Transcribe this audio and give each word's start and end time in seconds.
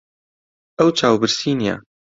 ئەو 0.77 0.89
چاوبرسی 0.97 1.51
نییە. 1.61 1.75